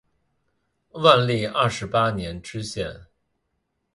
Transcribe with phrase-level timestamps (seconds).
[0.93, 3.05] 万历二十八年知县。